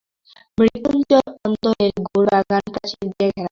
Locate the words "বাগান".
2.27-2.63